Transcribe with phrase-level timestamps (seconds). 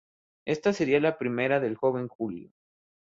[0.47, 2.51] Esta sería la primera del joven Julio.